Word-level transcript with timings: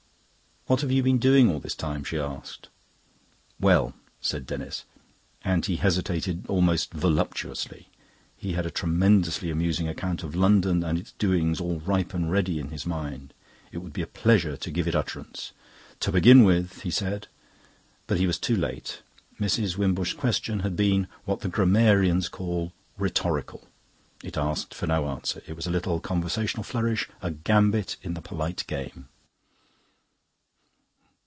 "What 0.67 0.81
have 0.81 0.91
you 0.91 1.01
been 1.03 1.17
doing 1.17 1.49
all 1.49 1.59
this 1.59 1.73
time?" 1.75 2.03
she 2.05 2.17
asked. 2.19 2.69
"Well," 3.59 3.93
said 4.21 4.45
Denis, 4.45 4.85
and 5.43 5.65
he 5.65 5.75
hesitated, 5.77 6.45
almost 6.47 6.93
voluptuously. 6.93 7.89
He 8.37 8.53
had 8.53 8.65
a 8.67 8.71
tremendously 8.71 9.49
amusing 9.49 9.87
account 9.89 10.21
of 10.23 10.35
London 10.35 10.81
and 10.83 10.97
its 10.99 11.11
doings 11.13 11.59
all 11.59 11.79
ripe 11.81 12.13
and 12.13 12.31
ready 12.31 12.57
in 12.59 12.69
his 12.69 12.85
mind. 12.85 13.33
It 13.73 13.79
would 13.79 13.91
be 13.91 14.03
a 14.03 14.07
pleasure 14.07 14.55
to 14.55 14.71
give 14.71 14.87
it 14.87 14.95
utterance. 14.95 15.51
"To 16.01 16.11
begin 16.11 16.43
with," 16.45 16.81
he 16.83 16.91
said... 16.91 17.27
But 18.07 18.19
he 18.19 18.27
was 18.27 18.37
too 18.37 18.55
late. 18.55 19.01
Mrs. 19.41 19.75
Wimbush's 19.77 20.13
question 20.13 20.59
had 20.61 20.75
been 20.77 21.07
what 21.25 21.39
the 21.41 21.49
grammarians 21.49 22.29
call 22.29 22.71
rhetorical; 22.97 23.67
it 24.23 24.37
asked 24.37 24.73
for 24.75 24.85
no 24.87 25.09
answer. 25.09 25.41
It 25.47 25.55
was 25.57 25.65
a 25.67 25.71
little 25.71 25.99
conversational 25.99 26.63
flourish, 26.63 27.09
a 27.21 27.31
gambit 27.31 27.97
in 28.03 28.13
the 28.13 28.21
polite 28.21 28.63
game. 28.67 29.07